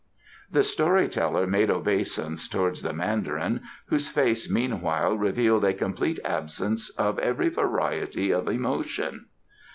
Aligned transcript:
The 0.49 0.63
story 0.63 1.07
teller 1.07 1.45
made 1.45 1.69
obeisance 1.69 2.47
towards 2.47 2.81
the 2.81 2.91
Mandarin, 2.91 3.61
whose 3.85 4.07
face 4.07 4.49
meanwhile 4.51 5.15
revealed 5.15 5.63
a 5.63 5.75
complete 5.75 6.19
absence 6.25 6.89
of 6.97 7.19
every 7.19 7.49
variety 7.49 8.31
of 8.31 8.47
emotion. 8.47 9.27